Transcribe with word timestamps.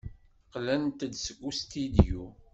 Qqlent-d 0.45 1.01
seg 1.17 1.37
ustidyu. 1.49 2.25